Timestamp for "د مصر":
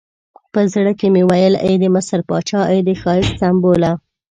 1.79-2.19